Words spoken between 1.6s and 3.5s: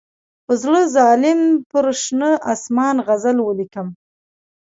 پر شنه آسمان غزل